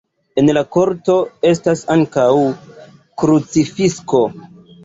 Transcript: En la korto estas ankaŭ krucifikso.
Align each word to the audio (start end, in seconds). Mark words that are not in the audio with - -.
En 0.41 0.47
la 0.57 0.61
korto 0.75 1.17
estas 1.51 1.85
ankaŭ 1.97 2.25
krucifikso. 3.25 4.27